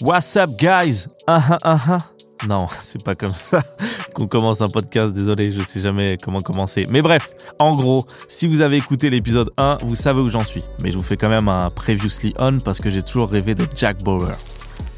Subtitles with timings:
[0.00, 1.08] What's up, guys?
[1.26, 2.00] Uh -huh, uh -huh.
[2.46, 3.58] Non, c'est pas comme ça
[4.14, 6.86] qu'on commence un podcast, désolé, je sais jamais comment commencer.
[6.88, 10.62] Mais bref, en gros, si vous avez écouté l'épisode 1, vous savez où j'en suis.
[10.82, 13.66] Mais je vous fais quand même un previously on parce que j'ai toujours rêvé de
[13.74, 14.36] Jack Bauer.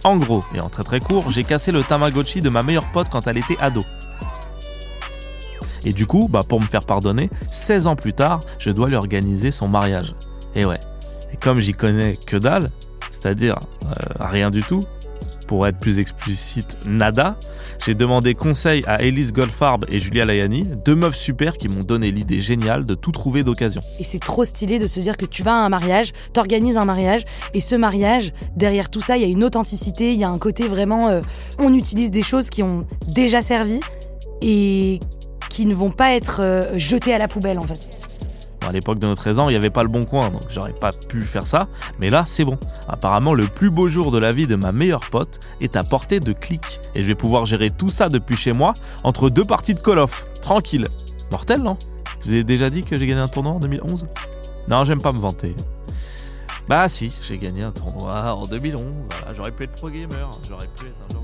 [0.05, 3.09] En gros, et en très très court, j'ai cassé le Tamagotchi de ma meilleure pote
[3.09, 3.83] quand elle était ado.
[5.87, 8.97] Et du coup, bah pour me faire pardonner, 16 ans plus tard, je dois lui
[8.97, 10.15] organiser son mariage.
[10.55, 10.81] Et ouais.
[11.33, 12.71] Et comme j'y connais que dalle,
[13.11, 13.89] c'est-à-dire euh,
[14.21, 14.81] rien du tout,
[15.49, 17.37] pour être plus explicite, nada,
[17.85, 22.13] j'ai demandé conseil à Elise Goldfarb et Julia Layani, deux meufs super qui m'ont donné
[22.13, 23.81] l'idée géniale de tout trouver d'occasion.
[23.99, 26.85] Et c'est trop stylé de se dire que tu vas à un mariage, t'organises un
[26.85, 30.31] mariage, et ce mariage, derrière tout ça, il y a une authenticité, il y a
[30.31, 31.09] un côté vraiment.
[31.09, 31.21] euh,
[31.59, 33.81] on utilise des choses qui ont déjà servi
[34.43, 35.01] et
[35.49, 37.89] qui ne vont pas être euh, jetées à la poubelle en fait.
[38.67, 40.73] À l'époque de nos 13 ans, il n'y avait pas le bon coin, donc j'aurais
[40.73, 41.67] pas pu faire ça.
[41.99, 42.59] Mais là, c'est bon.
[42.89, 46.21] Apparemment, le plus beau jour de la vie de ma meilleure pote est à portée
[46.21, 46.81] de clic.
[46.95, 49.99] Et je vais pouvoir gérer tout ça depuis chez moi, entre deux parties de Call
[49.99, 50.27] of.
[50.41, 50.89] Tranquille.
[51.33, 51.77] Mortel, non?
[52.23, 54.07] Je vous ai déjà dit que j'ai gagné un tournoi en 2011
[54.69, 55.55] Non, j'aime pas me vanter.
[56.69, 58.85] Bah si, j'ai gagné un tournoi en 2011.
[59.11, 60.31] Voilà, j'aurais pu être pro gamer.
[60.49, 61.20] J'aurais pu être un genre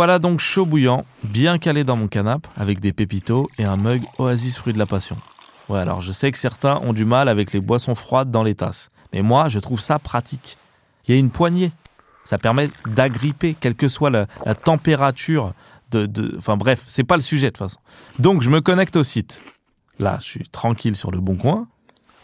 [0.00, 4.02] voilà donc chaud bouillant, bien calé dans mon canapé, avec des pépitos et un mug
[4.16, 5.14] Oasis fruit de la passion.
[5.68, 8.54] Ouais, alors je sais que certains ont du mal avec les boissons froides dans les
[8.54, 10.56] tasses, mais moi je trouve ça pratique.
[11.06, 11.70] Il y a une poignée,
[12.24, 15.52] ça permet d'agripper, quelle que soit la, température
[15.90, 17.80] de, de- Enfin bref, c'est pas le sujet de toute façon.
[18.18, 19.42] Donc je me connecte au site.
[19.98, 21.68] Là, je suis tranquille sur le bon coin,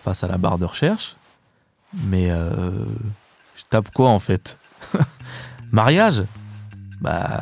[0.00, 1.14] face à la barre de recherche,
[1.92, 2.70] mais euh,
[3.54, 4.58] je tape quoi en fait?
[5.72, 6.24] Mariage?
[7.00, 7.40] Bah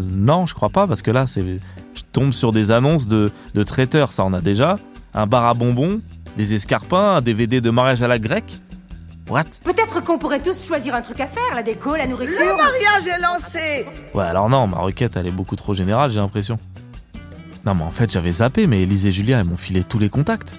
[0.00, 3.62] non, je crois pas, parce que là, c'est, je tombe sur des annonces de, de
[3.62, 4.78] traiteurs, ça on a déjà.
[5.14, 6.00] Un bar à bonbons,
[6.36, 8.58] des escarpins, un DVD de mariage à la grecque.
[9.28, 9.44] What?
[9.62, 12.38] Peut-être qu'on pourrait tous choisir un truc à faire, la déco, la nourriture.
[12.40, 16.20] Le mariage est lancé Ouais, alors non, ma requête, elle est beaucoup trop générale, j'ai
[16.20, 16.56] l'impression.
[17.64, 20.08] Non, mais en fait, j'avais zappé, mais Elise et Julia, elles m'ont filé tous les
[20.08, 20.56] contacts.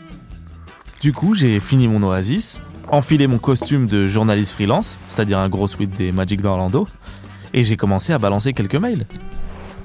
[1.01, 5.67] Du coup, j'ai fini mon Oasis, enfilé mon costume de journaliste freelance, c'est-à-dire un gros
[5.67, 6.87] suite des Magic d'Orlando,
[7.53, 9.03] et j'ai commencé à balancer quelques mails.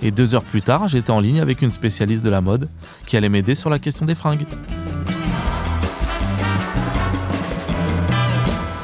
[0.00, 2.68] Et deux heures plus tard, j'étais en ligne avec une spécialiste de la mode
[3.06, 4.46] qui allait m'aider sur la question des fringues.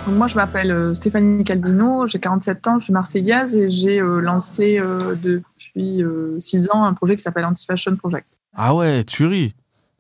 [0.07, 4.21] Moi, je m'appelle euh, Stéphanie Calvino, j'ai 47 ans, je suis marseillaise et j'ai euh,
[4.21, 6.05] lancé euh, depuis
[6.39, 8.27] 6 ans un projet qui s'appelle Anti-Fashion Project.
[8.55, 9.55] Ah ouais, tuerie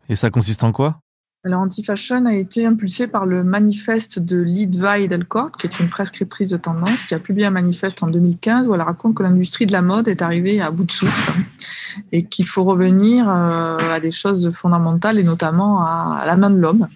[0.09, 1.01] Et ça consiste en quoi?
[1.47, 6.49] Alors, Anti-Fashion a été impulsé par le manifeste de Lidva Delcourt, qui est une prescriptrice
[6.49, 9.73] de tendance, qui a publié un manifeste en 2015 où elle raconte que l'industrie de
[9.73, 11.33] la mode est arrivée à bout de souffle
[12.13, 16.49] et qu'il faut revenir euh, à des choses fondamentales et notamment à, à la main
[16.49, 16.89] de l'homme.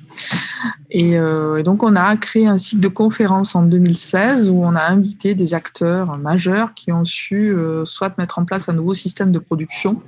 [0.91, 4.75] Et, euh, et donc, on a créé un cycle de conférences en 2016 où on
[4.75, 8.95] a invité des acteurs majeurs qui ont su euh, soit mettre en place un nouveau
[8.95, 10.01] système de production,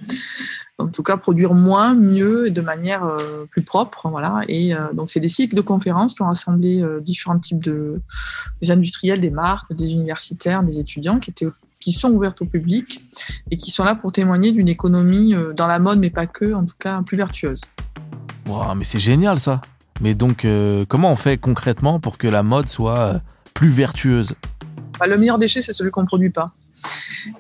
[0.81, 4.09] en tout cas produire moins, mieux et de manière euh, plus propre.
[4.09, 4.43] Voilà.
[4.49, 8.01] Et euh, donc, c'est des cycles de conférences qui ont rassemblé euh, différents types de
[8.63, 11.49] des industriels, des marques, des universitaires, des étudiants qui étaient
[11.79, 13.01] qui sont ouvertes au public
[13.51, 16.67] et qui sont là pour témoigner d'une économie dans la mode, mais pas que, en
[16.67, 17.63] tout cas plus vertueuse.
[18.47, 19.63] Wow, mais c'est génial ça
[20.03, 20.47] Mais donc,
[20.89, 23.23] comment on fait concrètement pour que la mode soit
[23.55, 24.35] plus vertueuse?
[24.99, 26.53] Bah, le meilleur déchet, c'est celui qu'on ne produit pas.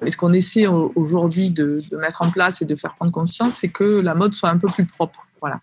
[0.05, 3.55] Et ce qu'on essaie au- aujourd'hui de, mettre en place et de faire prendre conscience,
[3.55, 5.27] c'est que la mode soit un peu plus propre.
[5.41, 5.61] Voilà.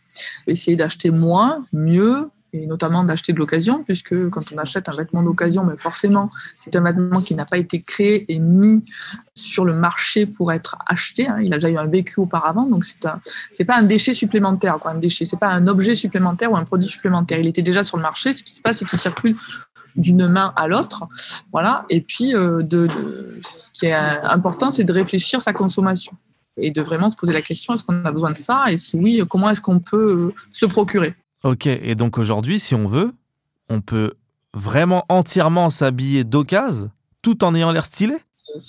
[0.47, 5.21] Essayer d'acheter moins, mieux, et notamment d'acheter de l'occasion, puisque quand on achète un vêtement
[5.21, 8.83] d'occasion, mais forcément, c'est un vêtement qui n'a pas été créé et mis
[9.35, 11.27] sur le marché pour être acheté.
[11.27, 11.39] hein.
[11.43, 13.19] Il a déjà eu un vécu auparavant, donc c'est un,
[13.51, 15.25] c'est pas un déchet supplémentaire, quoi, un déchet.
[15.25, 17.37] C'est pas un objet supplémentaire ou un produit supplémentaire.
[17.39, 18.31] Il était déjà sur le marché.
[18.33, 19.35] Ce qui se passe, c'est qu'il circule
[19.95, 21.03] d'une main à l'autre.
[21.51, 21.85] Voilà.
[21.89, 26.13] Et puis, euh, de, de- ce qui est important, c'est de réfléchir sa consommation
[26.59, 28.97] et de vraiment se poser la question est-ce qu'on a besoin de ça Et si
[28.97, 31.13] oui, comment est-ce qu'on peut euh, se le procurer?
[31.43, 33.13] Ok, et donc aujourd'hui, si on veut,
[33.69, 34.13] on peut
[34.53, 36.89] vraiment entièrement s'habiller d'occasion
[37.21, 38.15] tout en ayant l'air stylé?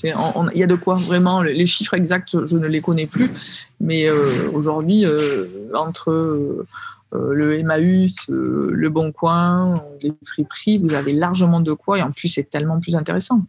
[0.03, 1.41] Il y a de quoi vraiment.
[1.43, 3.31] Les chiffres exacts, je ne les connais plus.
[3.81, 6.67] Mais euh, aujourd'hui, euh, entre,
[7.13, 12.11] euh, le Emmaüs, le Bon Coin, les friperies, vous avez largement de quoi et en
[12.11, 13.43] plus c'est tellement plus intéressant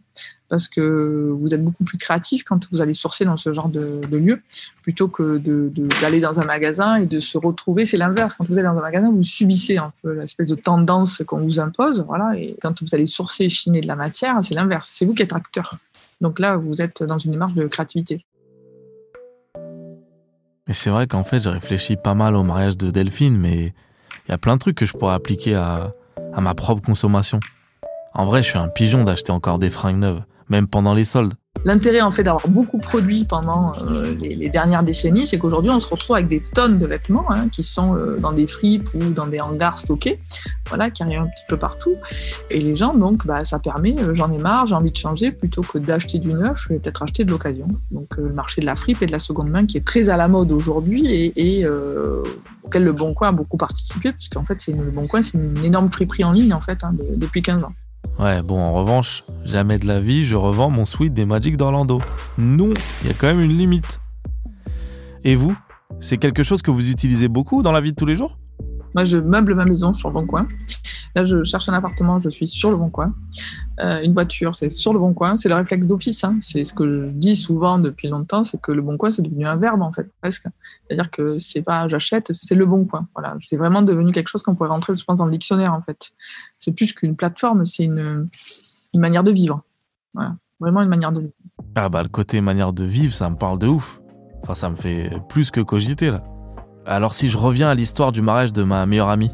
[0.50, 4.16] parce que vous êtes beaucoup plus créatif quand vous allez sourcer dans ce genre de,
[4.16, 4.42] lieu
[4.82, 7.86] plutôt que d'aller de, dans un magasin et de se retrouver.
[7.86, 8.34] C'est l'inverse.
[8.34, 11.60] Quand vous allez dans un magasin, vous subissez un peu l'espèce de tendance qu'on vous
[11.60, 12.04] impose.
[12.06, 12.36] Voilà.
[12.36, 14.90] Et quand vous allez sourcer et chiner de la matière, c'est l'inverse.
[14.92, 15.76] C'est vous qui êtes acteur.
[16.20, 18.24] Donc là, vous êtes dans une démarche de créativité.
[20.70, 23.74] Et c'est vrai qu'en fait, j'ai réfléchi pas mal au mariage de Delphine, mais
[24.26, 25.92] il y a plein de trucs que je pourrais appliquer à,
[26.38, 27.40] ma propre consommation.
[28.14, 31.34] En vrai, je suis un pigeon d'acheter encore des fringues neuves même pendant les soldes.
[31.64, 35.88] L'intérêt en fait d'avoir beaucoup produit pendant euh, les, dernières décennies, c'est qu'aujourd'hui on se
[35.88, 39.26] retrouve avec des tonnes de vêtements hein, qui sont euh, dans des fripes ou dans
[39.26, 40.20] des hangars stockés,
[40.68, 41.96] voilà, qui arrivent un petit peu partout.
[42.50, 45.32] Et les gens donc, bah, ça permet, euh, j'en ai marre, j'ai envie de changer,
[45.32, 47.68] plutôt que d'acheter du neuf, je vais peut-être acheter de l'occasion.
[47.90, 50.16] Donc le marché de la fripe et de la seconde main qui est très à
[50.16, 51.66] la mode aujourd'hui et,
[52.62, 55.64] auquel le Bon Coin a beaucoup participé, puisqu'en fait c'est le Bon Coin, c'est une
[55.64, 57.72] énorme friperie en ligne en fait hein, depuis 15 ans.
[58.20, 62.02] Ouais, bon, en revanche, jamais de la vie, je revends mon suite des Magic d'Orlando.
[62.36, 63.98] Non, il y a quand même une limite.
[65.24, 65.56] Et vous
[66.00, 68.36] C'est quelque chose que vous utilisez beaucoup dans la vie de tous les jours?
[68.94, 70.46] Moi, je meuble ma maison sur bon coin.
[71.14, 73.14] Là, je cherche un appartement, je suis sur le bon coin.
[73.80, 75.36] Euh, une voiture, c'est sur le bon coin.
[75.36, 76.22] C'est le réflexe d'office.
[76.24, 76.38] Hein.
[76.42, 79.46] C'est ce que je dis souvent depuis longtemps, c'est que le bon coin, c'est devenu
[79.46, 80.46] un verbe en fait, presque.
[80.86, 83.08] C'est-à-dire que c'est pas j'achète, c'est le bon coin.
[83.14, 85.82] Voilà, c'est vraiment devenu quelque chose qu'on pourrait rentrer, je pense, dans le dictionnaire en
[85.82, 86.10] fait.
[86.58, 88.28] C'est plus qu'une plateforme, c'est une,
[88.94, 89.62] une manière de vivre.
[90.14, 91.34] Voilà, vraiment une manière de vivre.
[91.74, 94.00] Ah bah le côté manière de vivre, ça me parle de ouf.
[94.42, 96.22] Enfin, ça me fait plus que cogiter là.
[96.86, 99.30] Alors si je reviens à l'histoire du mariage de ma meilleure amie,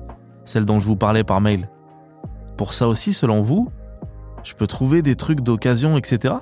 [0.46, 1.68] celle dont je vous parlais par mail.
[2.56, 3.68] Pour ça aussi, selon vous,
[4.42, 6.36] je peux trouver des trucs d'occasion, etc.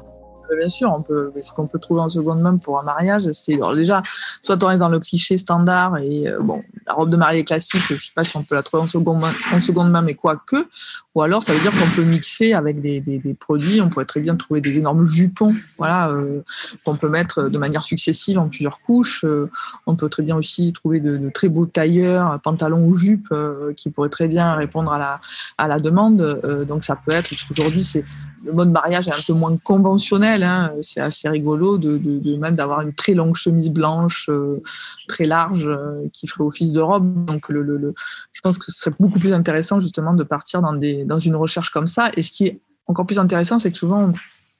[0.57, 3.59] Bien sûr, on peut, ce qu'on peut trouver en seconde main pour un mariage, c'est
[3.75, 4.03] déjà,
[4.43, 7.83] soit on reste dans le cliché standard et euh, bon, la robe de mariée classique,
[7.89, 8.87] je sais pas si on peut la trouver en
[9.61, 10.67] seconde main, mais quoique,
[11.15, 13.03] ou alors, ça veut dire qu'on peut mixer avec des,
[13.39, 13.81] produits.
[13.81, 16.41] On pourrait très bien trouver des énormes jupons, voilà, euh,
[16.85, 19.25] qu'on peut mettre de manière successive en plusieurs couches.
[19.25, 19.49] Euh,
[19.87, 23.33] on peut très bien aussi trouver de, très beaux tailleurs, pantalons ou jupes,
[23.77, 26.41] qui pourraient très bien répondre à la, demande.
[26.69, 27.85] Donc, ça peut être, parce qu'aujourd'hui,
[28.47, 30.34] le mode mariage est un peu moins conventionnel.
[30.43, 34.31] Hein, c'est assez rigolo de, même d'avoir une très longue chemise blanche,
[35.09, 35.71] très large,
[36.13, 37.27] qui ferait office de robe.
[37.27, 41.71] Donc, je pense que ce serait beaucoup plus intéressant justement de partir dans une recherche
[41.71, 42.11] comme ça.
[42.17, 44.13] Et ce qui est encore plus intéressant, c'est que souvent,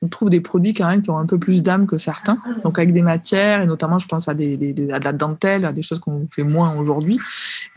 [0.03, 2.37] on, trouve des produits quand même qui ont un peu plus d'âme que certains.
[2.63, 5.99] Donc, avec des matières, et notamment, je pense à, de la dentelle, à des choses
[5.99, 7.19] qu'on fait moins aujourd'hui,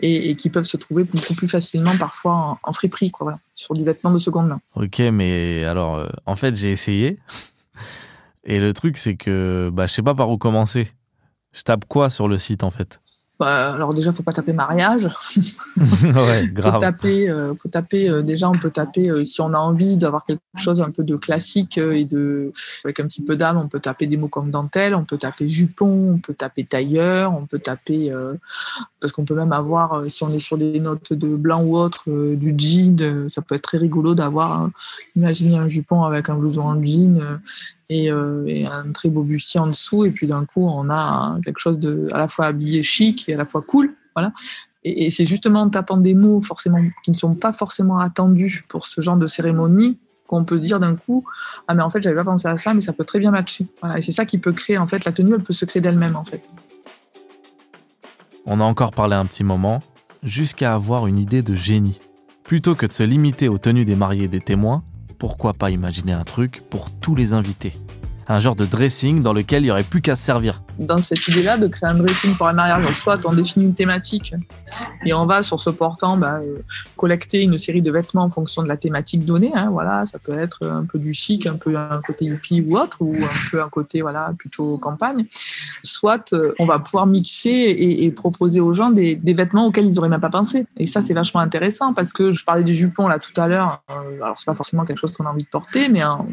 [0.01, 4.11] et, qui peuvent se trouver beaucoup plus facilement parfois en, friperie, quoi, sur du vêtement
[4.11, 4.59] de seconde main.
[4.75, 7.17] Ok, mais alors, euh, en fait, j'ai essayé.
[8.43, 10.89] Et le truc, c'est que bah, je sais pas par où commencer.
[11.53, 13.01] Je tape quoi sur le site, en fait?
[13.39, 15.09] Bah, alors déjà, faut pas taper mariage.
[16.03, 16.73] ouais, grave.
[16.73, 19.95] faut taper, euh, faut taper euh, déjà, on peut taper euh, si on a envie
[19.95, 22.51] d'avoir quelque chose un peu de classique et de
[22.83, 25.47] avec un petit peu d'âme, on peut taper des mots comme dentelle, on peut taper
[25.49, 28.11] jupon, on peut taper tailleur, on peut taper
[28.99, 32.09] parce qu'on peut même avoir si on est sur des notes de blanc ou autre
[32.35, 34.69] du jean, ça peut être très rigolo d'avoir
[35.15, 37.39] imaginez un jupon avec un blouson en jean
[37.91, 40.05] euh, et, un très beau bustier en dessous.
[40.05, 43.33] Et puis d'un coup, on a quelque chose de à la fois habillé chic et
[43.33, 43.95] à la fois cool.
[44.15, 44.33] Voilà.
[44.83, 48.85] Et, c'est justement en tapant des mots forcément qui ne sont pas forcément attendus pour
[48.85, 49.97] ce genre de cérémonie
[50.27, 51.23] qu'on peut dire d'un coup
[51.69, 53.65] ah mais en fait j'avais pas pensé à ça mais ça peut très bien matcher
[53.81, 55.81] voilà et c'est ça qui peut créer en fait la tenue elle peut se créer
[55.81, 56.41] d'elle-même en fait
[58.45, 59.81] on a encore parlé un petit moment
[60.23, 62.01] jusqu'à avoir une idée de génie
[62.43, 64.83] plutôt que de se limiter aux tenues des mariés et des témoins
[65.17, 67.73] pourquoi pas imaginer un truc pour tous les invités
[68.29, 70.61] un genre de dressing dans lequel il n'y aurait plus qu'à se servir.
[70.77, 74.33] Dans cette idée-là, de créer un dressing pour un mariage, soit on définit une thématique
[75.05, 76.57] et on va sur ce portant bah, euh,
[76.95, 79.51] collecter une série de vêtements en fonction de la thématique donnée.
[79.55, 82.77] Hein, voilà, ça peut être un peu du chic, un peu un côté hippie ou
[82.77, 85.25] autre, ou un peu un côté voilà plutôt campagne.
[85.83, 90.09] Soit euh, on va pouvoir mixer et, proposer aux gens des, vêtements auxquels ils n'auraient
[90.09, 90.65] même pas pensé.
[90.77, 93.81] Et ça, c'est vachement intéressant parce que je parlais des jupons là tout à l'heure.
[93.91, 96.27] Euh, alors c'est pas forcément quelque chose qu'on a envie de porter, mais en,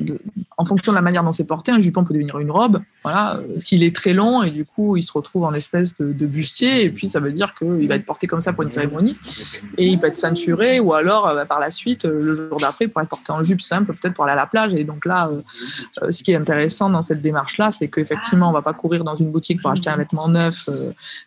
[0.57, 2.81] en fonction de la manière dont c'est porté, un jupon peut devenir une robe.
[3.03, 6.27] Voilà, euh, s'il est très long et du coup il se retrouve en espèce de,
[6.27, 9.17] bustier et puis ça veut dire qu'il va être porté comme ça pour une cérémonie
[9.77, 12.89] et il peut être ceinturé ou alors euh, par la suite euh, le jour d'après
[12.89, 15.31] pour être porté en jupe simple peut-être pour aller à la plage et donc là
[16.09, 19.15] ce qui est intéressant dans cette démarche là c'est qu'effectivement on va pas courir dans
[19.17, 20.71] une boutique pour acheter un vêtement neuf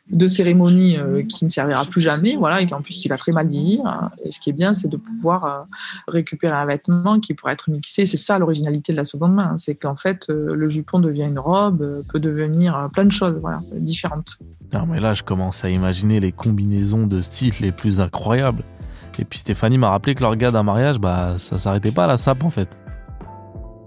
[0.10, 0.98] de cérémonie
[1.30, 4.32] qui ne servira plus jamais voilà et qu'en plus qui va très mal vieillir et
[4.32, 5.68] ce qui est bien c'est de pouvoir
[6.08, 9.58] récupérer un vêtement qui pourrait être mixé c'est ça l'originalité de la seconde main hein.
[9.58, 13.38] c'est qu'en fait le jupon devient une robe euh, peut devenir euh, plein de choses,
[13.42, 14.38] voilà, différentes.
[14.74, 18.64] Non, mais là, je commence à imaginer les combinaisons de style les plus incroyables.
[19.20, 22.08] Et puis Stéphanie m'a rappelé que leur gars d'un mariage, bah, ça s'arrêtait pas à
[22.08, 22.78] la sape en fait.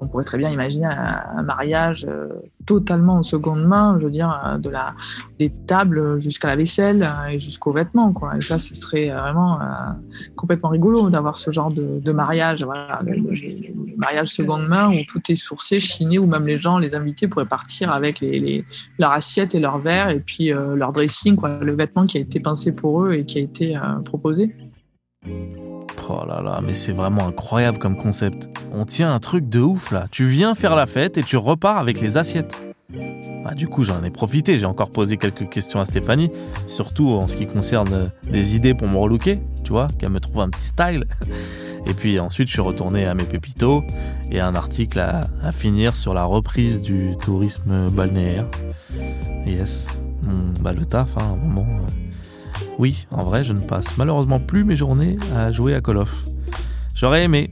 [0.02, 2.28] On pourrait très bien imaginer un, mariage euh,
[2.64, 4.94] totalement en seconde main, je veux dire, euh, de la,
[5.38, 8.12] des tables jusqu'à la vaisselle euh, et jusqu'aux vêtements.
[8.12, 8.38] Quoi.
[8.38, 9.58] Et ça, ce serait vraiment
[10.36, 13.34] complètement rigolo d'avoir ce genre de, mariage, voilà, le,
[14.00, 17.46] mariage seconde main où tout est sourcé, chiné, où même les gens, les invités pourraient
[17.46, 18.64] partir avec les,
[18.98, 22.40] leur assiette et leur verre et puis leur dressing, quoi, le vêtement qui a été
[22.40, 24.54] pensé pour eux et qui a été proposé.
[26.12, 28.48] Oh là là, mais c'est vraiment incroyable comme concept.
[28.72, 30.08] On tient un truc de ouf là.
[30.10, 32.69] Tu viens faire la fête et tu repars avec les assiettes.
[33.44, 34.58] Bah, du coup, j'en ai profité.
[34.58, 36.30] J'ai encore posé quelques questions à Stéphanie,
[36.66, 40.40] surtout en ce qui concerne des idées pour me relooker, tu vois, qu'elle me trouve
[40.40, 41.04] un petit style.
[41.86, 43.82] Et puis ensuite, je suis retourné à mes pépitos
[44.30, 48.46] et un article à, finir sur la reprise du tourisme balnéaire.
[49.46, 49.98] Yes,
[50.60, 51.66] bah, le taf, hein, à un moment.
[51.66, 55.96] Euh, oui, en vrai, je ne passe malheureusement plus mes journées à jouer à Call
[55.96, 56.26] of.
[56.94, 57.50] J'aurais aimé.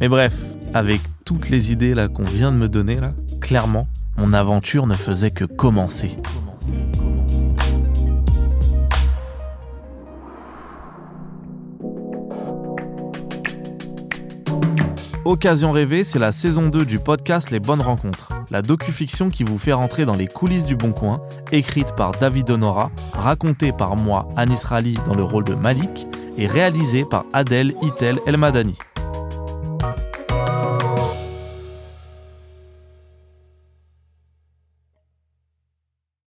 [0.00, 4.86] Mais bref, avec toutes les idées qu'on vient de me donner là, clairement, mon aventure
[4.86, 6.16] ne faisait que commencer.
[15.24, 19.56] Occasion rêvée, c'est la saison 2 du podcast Les Bonnes Rencontres, la docu-fiction qui vous
[19.56, 24.28] fait rentrer dans les coulisses du Bon Coin, écrite par David Honora, racontée par moi,
[24.36, 28.76] Anis Rali, dans le rôle de Malik, et réalisée par Adèle Itel Elmadani.